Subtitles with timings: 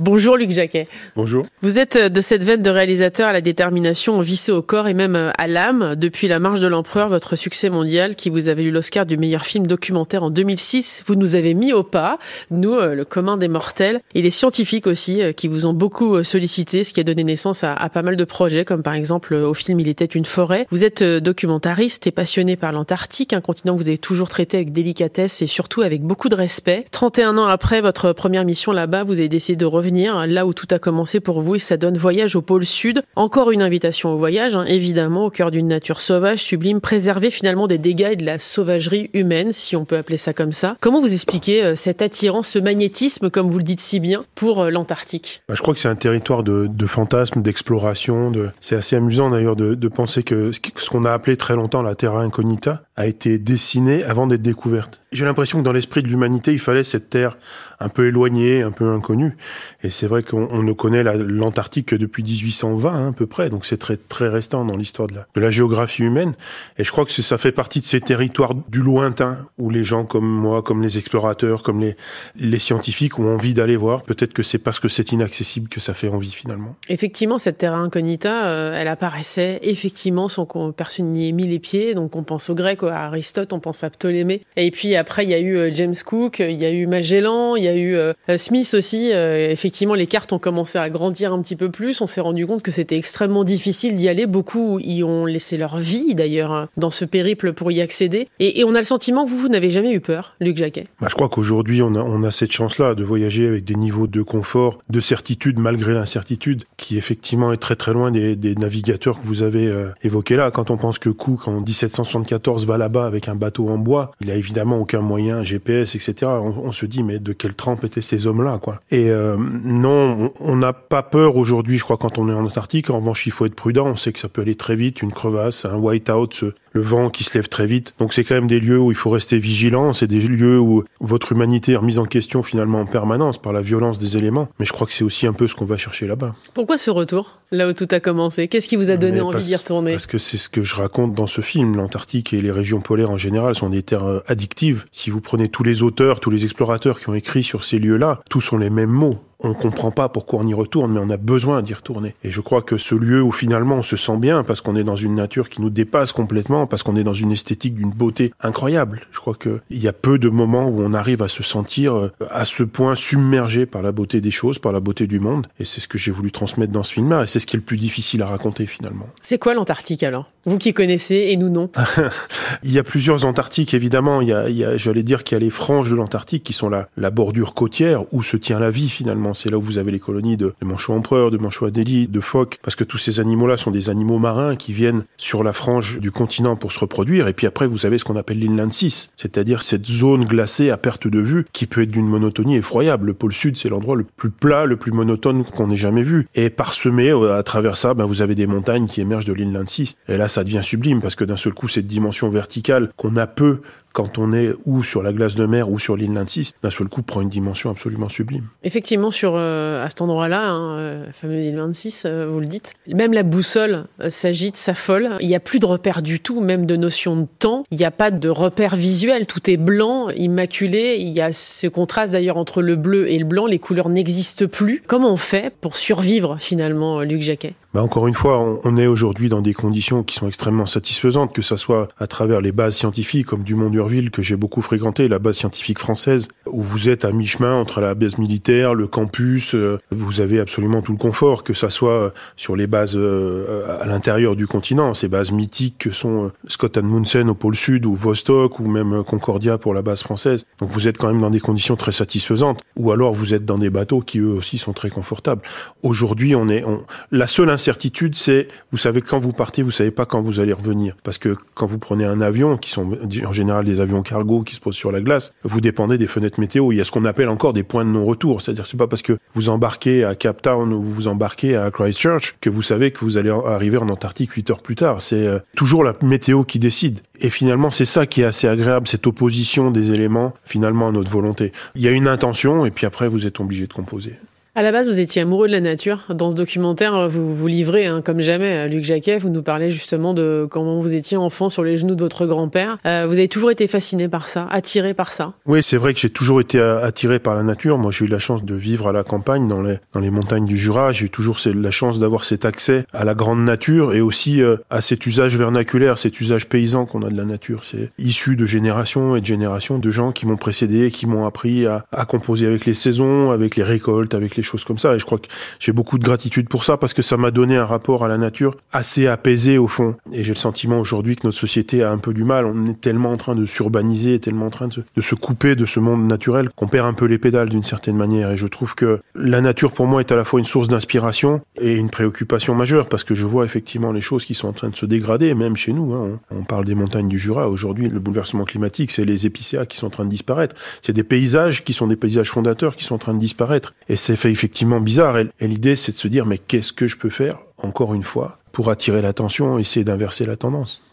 [0.00, 0.88] Bonjour Luc Jacquet.
[1.14, 1.46] Bonjour.
[1.62, 5.30] Vous êtes de cette veine de réalisateur à la détermination vissée au corps et même
[5.38, 5.94] à l'âme.
[5.94, 9.46] Depuis La Marche de l'Empereur, votre succès mondial qui vous avez eu l'Oscar du meilleur
[9.46, 12.18] film documentaire en 2006, vous nous avez mis au pas,
[12.50, 16.16] nous, euh, le commun des mortels, et les scientifiques aussi, euh, qui vous ont beaucoup
[16.16, 18.94] euh, sollicité, ce qui a donné naissance à, à pas mal de projets, comme par
[18.94, 20.66] exemple au film Il était une forêt.
[20.72, 24.72] Vous êtes documentariste et passionné par l'Antarctique, un continent que vous avez toujours traité avec
[24.72, 26.84] délicatesse et surtout avec beaucoup de respect.
[26.90, 30.66] 31 ans après votre première mission là-bas, vous avez décidé de revenir là où tout
[30.70, 33.02] a commencé pour vous et ça donne Voyage au pôle Sud.
[33.16, 37.66] Encore une invitation au voyage, hein, évidemment, au cœur d'une nature sauvage, sublime, préserver finalement
[37.66, 40.76] des dégâts et de la sauvagerie humaine, si on peut appeler ça comme ça.
[40.80, 44.62] Comment vous expliquez euh, cet attirance, ce magnétisme, comme vous le dites si bien, pour
[44.62, 45.42] euh, l'Antarctique?
[45.48, 48.30] Bah, Je crois que c'est un territoire de, fantasmes, d'exploration.
[48.30, 48.50] De...
[48.60, 52.22] C'est assez amusant d'ailleurs de penser que ce qu'on a appelé très longtemps la Terra
[52.22, 55.00] Incognita a été dessinée avant d'être découverte.
[55.14, 57.36] J'ai l'impression que dans l'esprit de l'humanité, il fallait cette terre
[57.78, 59.36] un peu éloignée, un peu inconnue.
[59.82, 63.66] Et c'est vrai qu'on ne connaît l'Antarctique que depuis 1820 hein, à peu près, donc
[63.66, 66.32] c'est très très restant dans l'histoire de la, géographie humaine.
[66.78, 70.04] Et je crois que ça fait partie de ces territoires du lointain où les gens
[70.04, 74.02] comme moi, comme les explorateurs, comme les, scientifiques ont envie d'aller voir.
[74.02, 76.76] Peut-être que c'est parce que c'est inaccessible que ça fait envie finalement.
[76.88, 81.58] Effectivement, cette terre incognita, euh, elle apparaissait effectivement sans qu'on personne n'y ait mis les
[81.58, 81.94] pieds.
[81.94, 84.42] Donc on pense aux Grecs, à Aristote, on pense à Ptolémée.
[84.56, 87.56] Et puis après, il y a eu euh, James Cook, il y a eu Magellan,
[87.56, 89.10] il y a eu euh, Smith aussi.
[89.12, 92.00] Euh, effectivement, les cartes ont commencé à grandir un petit peu plus.
[92.00, 94.26] On s'est rendu compte que c'était extrêmement difficile d'y aller.
[94.26, 98.28] Beaucoup y ont laissé leur vie, d'ailleurs, hein, dans ce périple pour y accéder.
[98.40, 100.86] Et, on a le sentiment que vous, vous n'avez jamais eu peur, Luc Jacquet?
[101.00, 104.78] Bah, je crois qu'aujourd'hui, on a, cette chance-là de voyager avec des niveaux de confort,
[104.88, 109.42] de certitude malgré l'incertitude, qui effectivement est très très loin des, des navigateurs que vous
[109.42, 109.70] avez
[110.02, 110.50] évoqués là.
[110.50, 114.30] Quand on pense que Cook, en 1774, va là-bas avec un bateau en bois, il
[114.30, 116.30] a évidemment aucun moyen, GPS, etc.
[116.30, 118.80] On, se dit, mais de quelle trempe étaient ces hommes-là, quoi?
[118.90, 122.90] Et euh, non, on n'a pas peur aujourd'hui, je crois, quand on est en Antarctique.
[122.90, 123.86] En revanche, il faut être prudent.
[123.86, 126.44] On sait que ça peut aller très vite, une crevasse, un white-out,
[126.74, 127.94] le vent qui se lève très vite.
[127.98, 129.92] Donc c'est quand même des lieux où il faut rester vigilant.
[129.92, 133.62] C'est des lieux où votre humanité est remise en question finalement en permanence par la
[133.62, 134.48] violence des éléments.
[134.58, 136.34] Mais je crois que c'est aussi un peu ce qu'on va chercher là-bas.
[136.52, 138.48] Pourquoi ce retour là où tout a commencé?
[138.48, 139.92] Qu'est-ce qui vous a donné envie d'y retourner?
[139.92, 141.76] Parce que c'est ce que je raconte dans ce film.
[141.76, 144.84] L'Antarctique et les régions polaires en général sont des terres euh, addictives.
[144.90, 148.20] Si vous prenez tous les auteurs, tous les explorateurs qui ont écrit sur ces lieux-là,
[148.28, 151.10] tous sont les mêmes mots on ne comprend pas pourquoi on y retourne, mais on
[151.10, 152.14] a besoin d'y retourner.
[152.24, 154.84] Et je crois que ce lieu où finalement on se sent bien, parce qu'on est
[154.84, 158.32] dans une nature qui nous dépasse complètement, parce qu'on est dans une esthétique d'une beauté
[158.40, 159.02] incroyable.
[159.12, 162.12] Je crois qu'il y a peu de moments où on arrive à se sentir euh,
[162.30, 165.46] à ce point submergé par la beauté des choses, par la beauté du monde.
[165.60, 167.22] Et c'est ce que j'ai voulu transmettre dans ce film-là.
[167.22, 169.06] Et c'est ce qui est le plus difficile à raconter finalement.
[169.20, 170.30] C'est quoi l'Antarctique alors?
[170.46, 171.70] Vous qui connaissez et nous non.
[172.62, 174.20] il y a plusieurs Antarctiques évidemment.
[174.20, 176.42] Il y a, il y a j'allais dire qu'il y a les franges de l'Antarctique
[176.42, 179.78] qui sont la, bordure côtière où se tient la vie finalement c'est là où vous
[179.78, 183.20] avez les colonies de, manchots empereurs, de manchots adélie, de phoques, parce que tous ces
[183.20, 187.28] animaux-là sont des animaux marins qui viennent sur la frange du continent pour se reproduire.
[187.28, 190.76] Et puis après, vous avez ce qu'on appelle l'inland 6, c'est-à-dire cette zone glacée à
[190.76, 193.06] perte de vue qui peut être d'une monotonie effroyable.
[193.06, 196.26] Le pôle sud, c'est l'endroit le plus plat, le plus monotone qu'on ait jamais vu.
[196.34, 199.66] Et parsemé euh, à travers ça, ben, vous avez des montagnes qui émergent de l'inland
[199.66, 199.96] 6.
[200.08, 203.26] Et là, ça devient sublime parce que d'un seul coup, cette dimension verticale qu'on a
[203.26, 203.60] peu
[203.94, 206.88] quand on est ou sur la glace de mer ou sur l'île 6, d'un seul
[206.88, 208.48] coup prend une dimension absolument sublime.
[208.64, 212.46] Effectivement, sur euh, à cet endroit-là, hein, euh, la fameuse île 26, euh, vous le
[212.46, 215.10] dites, même la boussole s'agite, s'affole.
[215.20, 217.64] Il n'y a plus de repères du tout, même de notion de temps.
[217.70, 219.26] Il n'y a pas de repères visuels.
[219.26, 220.96] Tout est blanc, immaculé.
[220.98, 223.46] Il y a ce contraste d'ailleurs entre le bleu et le blanc.
[223.46, 224.82] Les couleurs n'existent plus.
[224.86, 227.54] Comment on fait pour survivre finalement, Luc Jacquet?
[227.74, 231.42] Bah encore une fois, on, est aujourd'hui dans des conditions qui sont extrêmement satisfaisantes, que
[231.42, 235.18] ça soit à travers les bases scientifiques comme Dumont d'Urville que j'ai beaucoup fréquenté, la
[235.18, 239.78] base scientifique française, où vous êtes à mi-chemin entre la base militaire, le campus, euh,
[239.90, 244.36] vous avez absolument tout le confort, que ça soit sur les bases euh, à l'intérieur
[244.36, 248.58] du continent, ces bases mythiques que sont euh, Scott Amundsen au pôle sud ou Vostok
[248.58, 250.46] ou même Concordia pour la base française.
[250.60, 253.58] Donc vous êtes quand même dans des conditions très satisfaisantes, ou alors vous êtes dans
[253.58, 255.42] des bateaux qui eux aussi sont très confortables.
[255.82, 256.64] Aujourd'hui, on est
[257.10, 260.54] la seule certitude, c'est, vous savez, quand vous partez, vous savez pas quand vous allez
[260.54, 260.96] revenir.
[261.02, 264.54] Parce que quand vous prenez un avion, qui sont en général des avions cargo qui
[264.54, 266.72] se posent sur la glace, vous dépendez des fenêtres météo.
[266.72, 268.42] Il y a ce qu'on appelle encore des points de non-retour.
[268.42, 272.36] C'est-à-dire, c'est pas parce que vous embarquez à Cape Town ou vous embarquez à Christchurch
[272.40, 275.02] que vous savez que vous allez arriver en Antarctique 8 heures plus tard.
[275.02, 277.00] C'est euh, toujours la météo qui décide.
[277.20, 281.10] Et finalement, c'est ça qui est assez agréable, cette opposition des éléments, finalement, à notre
[281.10, 281.52] volonté.
[281.74, 284.16] Il y a une intention, et puis après, vous êtes obligé de composer.
[284.56, 286.04] À la base, vous étiez amoureux de la nature.
[286.10, 288.68] Dans ce documentaire, vous vous livrez hein, comme jamais.
[288.68, 292.00] Luc Jacquet, vous nous parlez justement de comment vous étiez enfant sur les genoux de
[292.00, 292.78] votre grand-père.
[292.86, 295.98] Euh, vous avez toujours été fasciné par ça, attiré par ça Oui, c'est vrai que
[295.98, 297.78] j'ai toujours été attiré par la nature.
[297.78, 300.46] Moi, j'ai eu la chance de vivre à la campagne, dans les, dans les montagnes
[300.46, 300.92] du Jura.
[300.92, 304.58] J'ai eu toujours la chance d'avoir cet accès à la grande nature et aussi euh,
[304.70, 307.62] à cet usage vernaculaire, cet usage paysan qu'on a de la nature.
[307.64, 311.66] C'est issu de générations et de générations de gens qui m'ont précédé, qui m'ont appris
[311.66, 314.94] à, à composer avec les saisons, avec les récoltes, avec les choses comme ça.
[314.94, 315.26] Et je crois que
[315.58, 318.18] j'ai beaucoup de gratitude pour ça parce que ça m'a donné un rapport à la
[318.18, 319.96] nature assez apaisé au fond.
[320.12, 322.44] Et j'ai le sentiment aujourd'hui que notre société a un peu du mal.
[322.44, 325.56] On est tellement en train de s'urbaniser, tellement en train de se, de se couper
[325.56, 328.30] de ce monde naturel qu'on perd un peu les pédales d'une certaine manière.
[328.30, 331.40] Et je trouve que la nature pour moi est à la fois une source d'inspiration
[331.60, 334.68] et une préoccupation majeure parce que je vois effectivement les choses qui sont en train
[334.68, 335.94] de se dégrader, même chez nous.
[335.94, 336.20] Hein.
[336.30, 337.48] On parle des montagnes du Jura.
[337.48, 340.56] Aujourd'hui, le bouleversement climatique, c'est les épicéas qui sont en train de disparaître.
[340.82, 343.74] C'est des paysages qui sont des paysages fondateurs qui sont en train de disparaître.
[343.88, 345.18] Et c'est fait effectivement bizarre.
[345.18, 348.38] Et, l'idée, c'est de se dire, mais qu'est-ce que je peux faire, encore une fois,
[348.54, 350.86] pour attirer l'attention, essayer d'inverser la tendance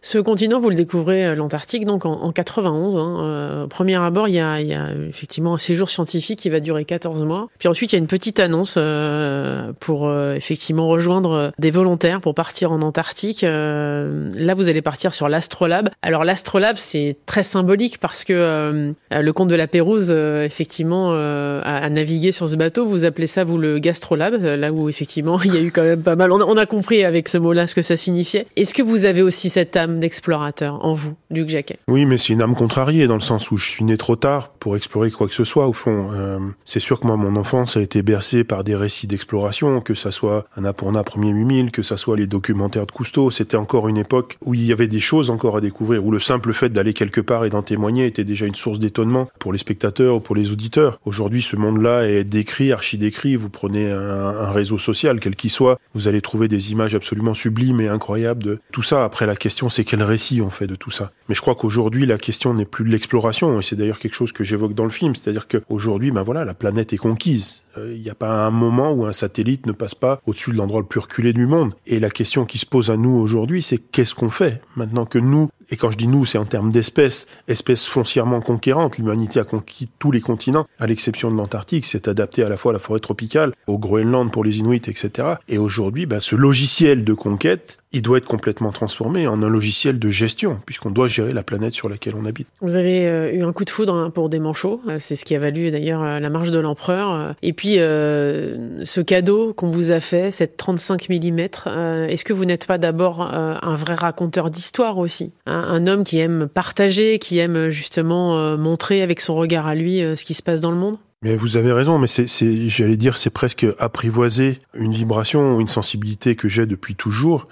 [0.00, 2.96] ce continent, vous le découvrez, euh, l'Antarctique, donc en, en 91.
[2.96, 3.16] Hein.
[3.20, 4.60] Euh, premier abord, il y, a,
[5.08, 7.48] effectivement un séjour scientifique qui va durer 14 mois.
[7.58, 12.34] Puis ensuite, il y a une petite annonce euh, pour effectivement rejoindre des volontaires pour
[12.34, 13.42] partir en Antarctique.
[13.42, 15.90] Là, vous allez partir sur l'Astrolabe.
[16.02, 22.32] Alors l'Astrolabe, c'est très symbolique parce que le comte de la Pérouse, effectivement, a, navigué
[22.32, 22.86] sur ce bateau.
[22.86, 26.02] Vous appelez ça, vous, le Gastrolabe, là où effectivement, il y a eu quand même
[26.02, 26.32] pas mal.
[26.32, 28.46] On a compris avec ce mot-là ce que ça signifiait.
[28.54, 31.78] Est-ce que vous avez aussi cette âme d'explorateur en vous, Luc Jacquet.
[31.88, 34.50] Oui, mais c'est une âme contrariée dans le sens où je suis né trop tard
[34.60, 36.10] pour explorer quoi que ce soit au fond.
[36.12, 39.94] Euh, c'est sûr que moi, mon enfance a été bercée par des récits d'exploration, que
[39.94, 43.30] ça soit Annapurna Premier 8000, que ça soit les documentaires de Cousteau.
[43.30, 46.20] C'était encore une époque où il y avait des choses encore à découvrir, où le
[46.20, 49.58] simple fait d'aller quelque part et d'en témoigner était déjà une source d'étonnement pour les
[49.58, 51.00] spectateurs ou pour les auditeurs.
[51.04, 53.36] Aujourd'hui, ce monde-là est décrit, archi-décrit.
[53.36, 57.34] Vous prenez un, un réseau social, quel qu'il soit, vous allez trouver des images absolument
[57.34, 59.04] sublimes et incroyables de tout ça.
[59.04, 61.12] Après, la question, c'est quel récit on fait de tout ça.
[61.28, 64.32] Mais je crois qu'aujourd'hui, la question n'est plus de l'exploration, et c'est d'ailleurs quelque chose
[64.32, 67.62] que j'évoque dans le film, c'est-à-dire qu'aujourd'hui, ben voilà, la planète est conquise.
[67.76, 70.56] Euh, il n'y a pas un moment où un satellite ne passe pas au-dessus de
[70.56, 71.74] l'endroit le plus reculé du monde.
[71.86, 75.18] Et la question qui se pose à nous aujourd'hui, c'est qu'est-ce qu'on fait maintenant que
[75.18, 78.96] nous, et quand je dis nous, c'est en termes d'espèces, espèces foncièrement conquérantes.
[78.98, 82.72] L'humanité a conquis tous les continents, à l'exception de l'Antarctique, s'est adapté à la fois
[82.72, 85.34] à la forêt tropicale, au Groenland pour les Inuits, etc.
[85.48, 89.98] Et aujourd'hui, ben, ce logiciel de conquête, il doit être complètement transformé en un logiciel
[89.98, 92.48] de gestion, puisqu'on doit gérer la planète sur laquelle on habite.
[92.60, 95.24] Vous avez euh, eu un coup de foudre hein, pour des manchots, euh, c'est ce
[95.24, 97.34] qui a valu d'ailleurs la marche de l'empereur.
[97.42, 102.32] Et puis, euh, ce cadeau qu'on vous a fait, cette 35 mm, euh, est-ce que
[102.32, 105.32] vous n'êtes pas d'abord euh, un vrai raconteur d'histoire aussi?
[105.46, 110.00] Un, un, homme qui aime partager, qui aime justement montrer avec son regard à lui
[110.00, 110.96] ce qui se passe dans le monde?
[111.22, 112.26] Mais vous avez raison, mais c'est,
[112.68, 117.46] j'allais dire, c'est presque apprivoiser une vibration, une sensibilité que j'ai depuis toujours,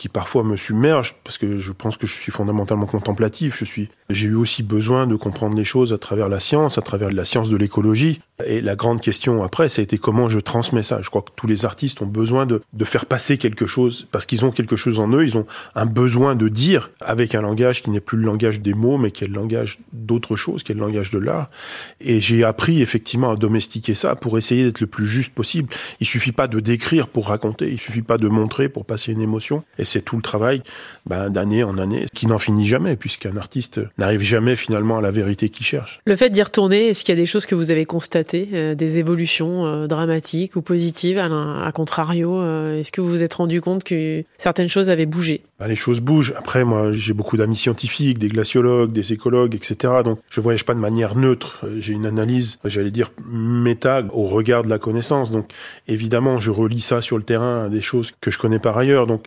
[0.00, 3.58] qui parfois me submerge parce que je pense que je suis fondamentalement contemplatif.
[3.58, 6.80] Je suis, j'ai eu aussi besoin de comprendre les choses à travers la science, à
[6.80, 8.22] travers la science de l'écologie.
[8.46, 11.02] Et la grande question après, ça a été comment je transmets ça.
[11.02, 14.24] Je crois que tous les artistes ont besoin de, de faire passer quelque chose parce
[14.24, 15.22] qu'ils ont quelque chose en eux.
[15.22, 15.44] Ils ont
[15.74, 19.10] un besoin de dire avec un langage qui n'est plus le langage des mots, mais
[19.10, 21.50] qui est le langage d'autre chose, qui est le langage de l'art.
[22.00, 25.68] Et j'ai appris effectivement à domestiquer ça pour essayer d'être le plus juste possible.
[26.00, 27.70] Il suffit pas de décrire pour raconter.
[27.70, 29.62] Il suffit pas de montrer pour passer une émotion.
[29.90, 30.62] C'est tout le travail
[31.06, 35.10] ben, d'année en année qui n'en finit jamais puisqu'un artiste n'arrive jamais finalement à la
[35.10, 36.00] vérité qu'il cherche.
[36.04, 38.74] Le fait d'y retourner, est-ce qu'il y a des choses que vous avez constatées euh,
[38.74, 43.60] des évolutions euh, dramatiques ou positives à, contrario euh, Est-ce que vous vous êtes rendu
[43.60, 45.42] compte que certaines choses avaient bougé?
[45.58, 46.34] Bah, Les choses bougent.
[46.36, 49.94] Après, moi, j'ai beaucoup d'amis scientifiques, des glaciologues, des écologues, etc.
[50.04, 51.64] Donc, je voyage pas de manière neutre.
[51.78, 55.32] J'ai une analyse, j'allais dire, méta au regard de la connaissance.
[55.32, 55.50] Donc,
[55.88, 59.06] évidemment, je relis ça sur le terrain à des choses que je connais par ailleurs.
[59.06, 59.24] Donc,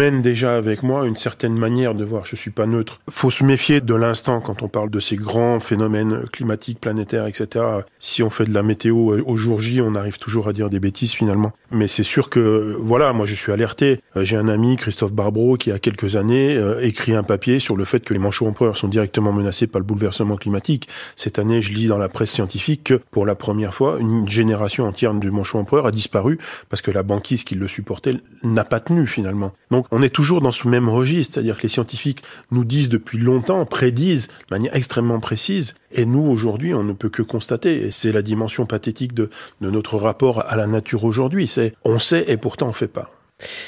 [0.00, 2.24] j'emmène déjà avec moi une certaine manière de voir.
[2.24, 3.02] Je suis pas neutre.
[3.10, 7.62] Faut se méfier de l'instant quand on parle de ces grands phénomènes climatiques, planétaires, etc.
[7.98, 10.70] Si on fait de la météo euh, au jour J, on arrive toujours à dire
[10.70, 11.52] des bêtises finalement.
[11.70, 14.00] Mais c'est sûr que, voilà, moi je suis alerté.
[14.16, 17.76] Euh, j'ai un ami, Christophe Barbro, qui a quelques années euh, écrit un papier sur
[17.76, 20.88] le fait que les manchots empereurs sont directement menacés par le bouleversement climatique.
[21.14, 24.86] Cette année, je lis dans la presse scientifique que pour la première fois, une génération
[24.86, 26.38] entière de manchots empereurs a disparu
[26.70, 29.52] parce que la banquise qui le supportait n'a pas tenu finalement.
[29.70, 33.18] Donc on est toujours dans ce même registre, c'est-à-dire que les scientifiques nous disent depuis
[33.18, 37.90] longtemps, prédisent de manière extrêmement précise, et nous aujourd'hui, on ne peut que constater, et
[37.90, 39.30] c'est la dimension pathétique de,
[39.60, 43.10] notre rapport à la nature aujourd'hui, c'est on sait et pourtant on fait pas.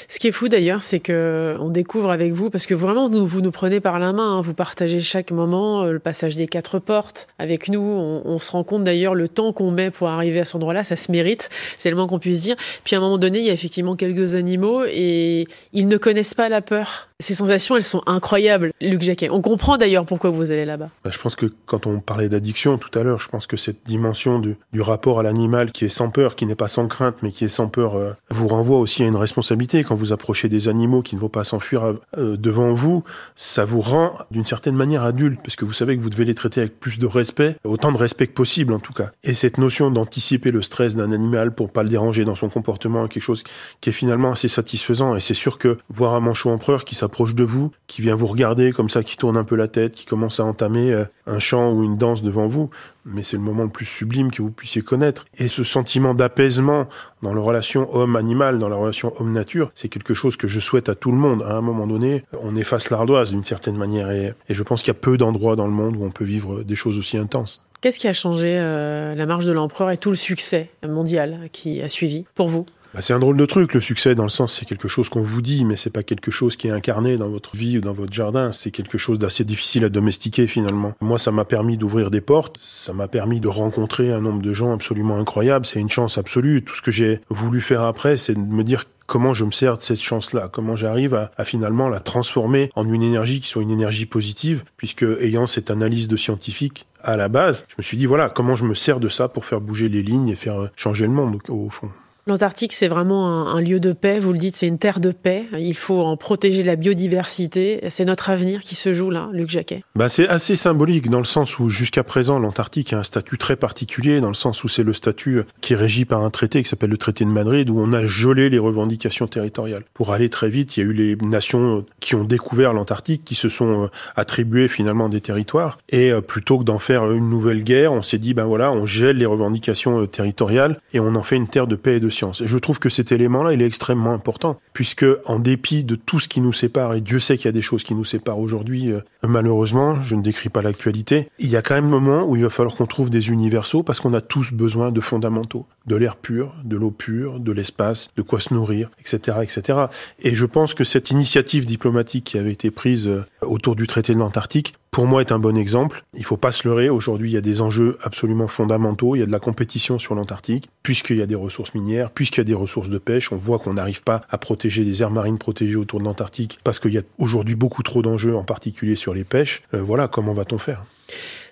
[0.07, 3.41] Ce qui est fou d'ailleurs, c'est que on découvre avec vous, parce que vraiment vous
[3.41, 4.41] nous prenez par la main, hein.
[4.41, 7.81] vous partagez chaque moment, euh, le passage des quatre portes avec nous.
[7.81, 10.95] On, se rend compte d'ailleurs le temps qu'on met pour arriver à cet endroit-là, ça
[10.95, 12.55] se mérite, c'est le moins qu'on puisse dire.
[12.83, 16.33] Puis à un moment donné, il y a effectivement quelques animaux et ils ne connaissent
[16.33, 17.07] pas la peur.
[17.19, 19.29] Ces sensations, elles sont incroyables, Luc Jacquet.
[19.29, 20.89] On comprend d'ailleurs pourquoi vous allez là-bas.
[21.05, 23.85] Bah, je pense que quand on parlait d'addiction tout à l'heure, je pense que cette
[23.85, 27.31] dimension du, rapport à l'animal qui est sans peur, qui n'est pas sans crainte, mais
[27.31, 29.62] qui est sans peur, euh, vous renvoie aussi à une responsabilité.
[29.67, 33.03] Quand vous approchez des animaux qui ne vont pas s'enfuir euh, devant vous,
[33.35, 36.35] ça vous rend d'une certaine manière adulte, parce que vous savez que vous devez les
[36.35, 39.11] traiter avec plus de respect, autant de respect que possible en tout cas.
[39.23, 43.05] Et cette notion d'anticiper le stress d'un animal pour pas le déranger dans son comportement
[43.05, 43.43] est quelque chose
[43.81, 45.15] qui est finalement assez satisfaisant.
[45.15, 48.27] Et c'est sûr que voir un manchot empereur qui s'approche de vous, qui vient vous
[48.27, 51.39] regarder comme ça, qui tourne un peu la tête, qui commence à entamer euh, un
[51.39, 52.69] chant ou une danse devant vous,
[53.05, 55.25] mais c'est le moment le plus sublime que vous puissiez connaître.
[55.37, 56.87] Et ce sentiment d'apaisement
[57.21, 60.95] dans la relation homme-animal, dans la relation homme-nature, c'est quelque chose que je souhaite à
[60.95, 61.43] tout le monde.
[61.43, 64.11] À un moment donné, on efface l'ardoise d'une certaine manière.
[64.11, 66.63] Et, je pense qu'il y a peu d'endroits dans le monde où on peut vivre
[66.63, 67.63] des choses aussi intenses.
[67.81, 71.81] Qu'est-ce qui a changé euh, la marche de l'empereur et tout le succès mondial qui
[71.81, 72.65] a suivi pour vous?
[72.93, 75.23] Bah, c'est un drôle de truc, le succès, dans le sens, c'est quelque chose qu'on
[75.23, 77.93] vous dit, mais c'est pas quelque chose qui est incarné dans votre vie ou dans
[77.93, 78.51] votre jardin.
[78.51, 80.93] C'est quelque chose d'assez difficile à domestiquer, finalement.
[81.01, 82.57] Moi, ça m'a permis d'ouvrir des portes.
[82.59, 85.65] Ça m'a permis de rencontrer un nombre de gens absolument incroyables.
[85.65, 86.63] C'est une chance absolue.
[86.63, 89.77] Tout ce que j'ai voulu faire après, c'est de me dire comment je me sers
[89.77, 93.63] de cette chance-là, comment j'arrive à, à, finalement la transformer en une énergie qui soit
[93.63, 97.97] une énergie positive, puisque ayant cette analyse de scientifique à la base, je me suis
[97.97, 100.69] dit voilà comment je me sers de ça pour faire bouger les lignes et faire
[100.75, 101.89] changer le monde au fond.
[102.25, 105.43] L'Antarctique, c'est vraiment un, lieu de paix, vous le dites, c'est une terre de paix.
[105.59, 107.81] Il faut en protéger la biodiversité.
[107.89, 109.83] C'est notre avenir qui se joue là, Luc Jacquet.
[109.95, 113.57] Bah, c'est assez symbolique dans le sens où jusqu'à présent, l'Antarctique a un statut très
[113.57, 116.69] particulier, dans le sens où c'est le statut qui est régi par un traité qui
[116.69, 119.83] s'appelle le traité de Madrid, où on a gelé les revendications territoriales.
[119.93, 123.35] Pour aller très vite, il y a eu les nations qui ont découvert l'Antarctique, qui
[123.35, 125.77] se sont euh, attribuées finalement des territoires.
[125.89, 128.85] Et euh, plutôt que d'en faire une nouvelle guerre, on s'est dit, ben voilà, on
[128.85, 132.12] gèle les revendications euh, territoriales et on en fait une terre de paix et de
[132.41, 136.27] et je trouve que cet élément-là, est extrêmement important, puisque en dépit de tout ce
[136.27, 138.91] qui nous sépare, et Dieu sait qu'il y a des choses qui nous séparent aujourd'hui,
[138.91, 142.35] euh, malheureusement, je ne décris pas l'actualité, il y a quand même un moment où
[142.35, 145.95] il va falloir qu'on trouve des universaux, parce qu'on a tous besoin de fondamentaux, de
[145.95, 149.79] l'air pur, de l'eau pure, de l'espace, de quoi se nourrir, etc., etc.
[150.19, 154.13] Et je pense que cette initiative diplomatique qui avait été prise euh, autour du traité
[154.13, 156.03] de l'Antarctique pour moi, est un bon exemple.
[156.13, 156.87] Il faut pas se leurrer.
[156.87, 159.15] Aujourd'hui, il y a des enjeux absolument fondamentaux.
[159.15, 162.41] Il y a de la compétition sur l'Antarctique, puisqu'il y a des ressources minières, puisqu'il
[162.41, 163.31] y a des ressources de pêche.
[163.31, 166.77] On voit qu'on n'arrive pas à protéger des aires marines protégées autour de l'Antarctique parce
[166.77, 169.63] qu'il y a aujourd'hui beaucoup trop d'enjeux, en particulier sur les pêches.
[169.73, 170.85] Euh, voilà, comment va-t-on faire?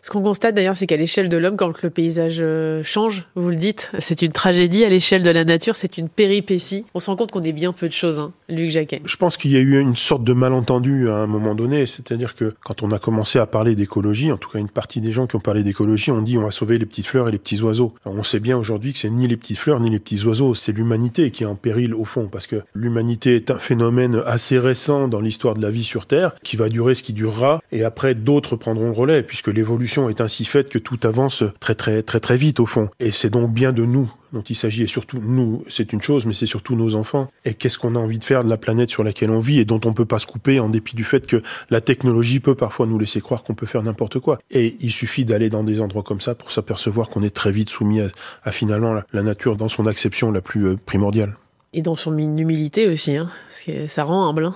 [0.01, 3.50] Ce qu'on constate d'ailleurs, c'est qu'à l'échelle de l'homme, quand le paysage euh, change, vous
[3.50, 4.84] le dites, c'est une tragédie.
[4.84, 6.86] À l'échelle de la nature, c'est une péripétie.
[6.96, 9.01] On se rend compte qu'on est bien peu de choses, hein, Luc Jacquet.
[9.05, 11.86] Je pense qu'il y a eu une sorte de malentendu à un moment donné.
[11.86, 15.12] C'est-à-dire que quand on a commencé à parler d'écologie, en tout cas une partie des
[15.12, 17.38] gens qui ont parlé d'écologie ont dit on va sauver les petites fleurs et les
[17.38, 17.93] petits oiseaux.
[18.05, 20.72] on sait bien aujourd'hui que c'est ni les petites fleurs ni les petits oiseaux, c'est
[20.72, 25.08] l'humanité qui est en péril au fond, parce que l'humanité est un phénomène assez récent
[25.08, 28.15] dans l'histoire de la vie sur Terre, qui va durer ce qui durera, et après
[28.15, 32.19] d'autres prendront le relais, puisque l'évolution est ainsi faite que tout avance très très très
[32.19, 32.89] très vite au fond.
[33.00, 36.25] Et c'est donc bien de nous dont il s'agit, et surtout nous, c'est une chose,
[36.25, 37.29] mais c'est surtout nos enfants.
[37.43, 39.65] Et qu'est-ce qu'on a envie de faire de la planète sur laquelle on vit et
[39.65, 42.86] dont on peut pas se couper en dépit du fait que la technologie peut parfois
[42.86, 44.39] nous laisser croire qu'on peut faire n'importe quoi.
[44.50, 47.69] Et il suffit d'aller dans des endroits comme ça pour s'apercevoir qu'on est très vite
[47.69, 48.01] soumis
[48.43, 51.36] à, finalement la, nature dans son acception la plus euh, primordiale.
[51.74, 54.45] Et dans son humilité aussi, hein, parce que ça rend humble.
[54.45, 54.53] Hein.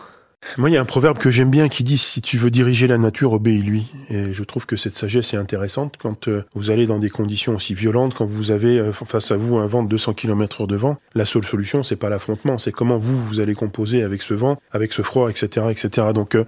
[0.57, 2.87] Moi, il y a un proverbe que j'aime bien qui dit si tu veux diriger
[2.87, 3.87] la nature, obéis-lui.
[4.09, 7.55] Et je trouve que cette sagesse est intéressante quand euh, vous allez dans des conditions
[7.55, 10.67] aussi violentes, quand vous avez euh, face à vous un vent de 200 km heure
[10.67, 10.97] de vent.
[11.13, 14.57] La seule solution, c'est pas l'affrontement, c'est comment vous vous allez composer avec ce vent,
[14.71, 16.07] avec ce froid, etc., etc.
[16.13, 16.45] Donc euh,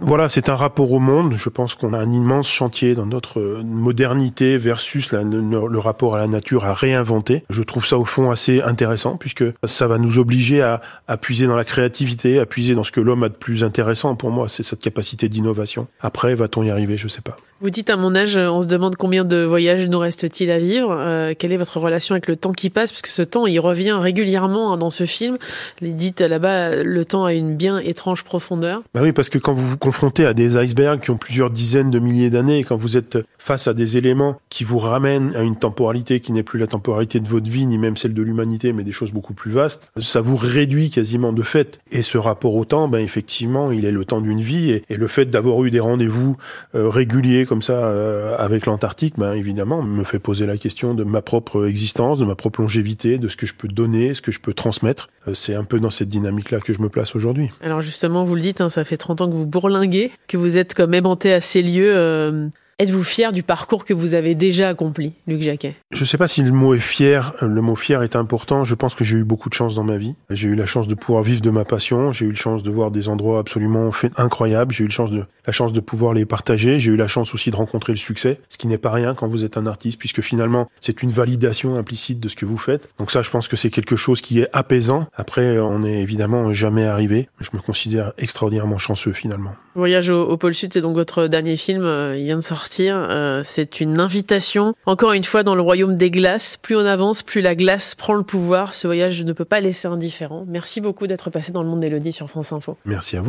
[0.00, 1.34] voilà, c'est un rapport au monde.
[1.36, 6.26] Je pense qu'on a un immense chantier dans notre modernité versus le, rapport à la
[6.26, 7.44] nature à réinventer.
[7.50, 11.46] Je trouve ça au fond assez intéressant puisque ça va nous obliger à, à puiser
[11.46, 14.48] dans la créativité, à puiser dans ce que l'homme a de plus intéressant pour moi,
[14.48, 15.86] c'est cette capacité d'innovation.
[16.00, 16.96] Après, va-t-on y arriver?
[16.96, 17.36] Je sais pas.
[17.60, 20.92] Vous dites à mon âge, on se demande combien de voyages nous reste-t-il à vivre.
[20.92, 22.92] Euh, quelle est votre relation avec le temps qui passe?
[22.92, 25.38] Parce que ce temps, il revient régulièrement hein, dans ce film.
[25.80, 28.82] Les dites là-bas, le temps a une bien étrange profondeur.
[28.94, 31.90] Bah oui, parce que quand vous vous confrontez à des icebergs qui ont plusieurs dizaines
[31.90, 35.56] de milliers d'années, quand vous êtes face à des éléments qui vous ramènent à une
[35.56, 38.84] temporalité qui n'est plus la temporalité de votre vie, ni même celle de l'humanité, mais
[38.84, 41.80] des choses beaucoup plus vastes, ça vous réduit quasiment de fait.
[41.90, 45.06] Et ce rapport au temps, ben effectivement, il est le temps d'une vie, et, le
[45.06, 46.36] fait d'avoir eu des rendez-vous
[46.74, 51.04] euh, réguliers comme ça euh, avec l'Antarctique, ben évidemment, me fait poser la question de
[51.04, 54.32] ma propre existence, de ma propre longévité, de ce que je peux donner, ce que
[54.32, 55.08] je peux transmettre.
[55.28, 57.50] Euh, c'est un peu dans cette dynamique-là que je me place aujourd'hui.
[57.60, 60.58] Alors justement, vous le dites, hein, ça fait 30 ans que vous bourlinguez, que vous
[60.58, 61.94] êtes comme aimanté à ces lieux.
[61.94, 62.48] Euh,
[62.80, 65.74] Êtes-vous fier du parcours que vous avez déjà accompli, Luc Jacquet?
[65.90, 68.62] Je ne sais pas si le mot est fier, euh, le mot fier est important.
[68.62, 70.14] Je pense que j'ai eu beaucoup de chance dans ma vie.
[70.30, 72.12] J'ai eu la chance de pouvoir vivre de ma passion.
[72.12, 74.72] J'ai eu la chance de voir des endroits absolument incroyables.
[74.72, 76.78] J'ai eu la chance de la chance de pouvoir les partager.
[76.78, 79.26] J'ai eu la chance aussi de rencontrer le succès, ce qui n'est pas rien quand
[79.26, 82.90] vous êtes un artiste, puisque finalement c'est une validation implicite de ce que vous faites.
[82.98, 85.08] Donc ça, je pense que c'est quelque chose qui est apaisant.
[85.16, 87.28] Après, on n'est évidemment jamais arrivé.
[87.40, 89.56] Je me considère extraordinairement chanceux finalement.
[89.78, 91.84] Voyage au, pôle Sud, c'est donc votre dernier film.
[91.84, 95.94] Euh, il vient de sortir euh, c'est une invitation, encore une fois, dans le royaume
[95.94, 96.56] des glaces.
[96.56, 98.74] Plus on avance, plus la glace prend le pouvoir.
[98.74, 100.44] Ce voyage ne peut pas laisser indifférent.
[100.48, 102.76] Merci beaucoup d'être passé dans le monde d'Elodie sur France Info.
[102.84, 103.26] Merci à vous.